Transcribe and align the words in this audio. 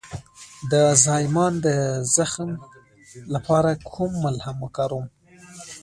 د 0.71 0.73
زایمان 1.05 1.53
د 1.65 1.67
زخم 2.15 2.49
لپاره 3.33 3.71
کوم 3.93 4.11
ملهم 4.23 4.57
وکاروم؟ 4.61 5.05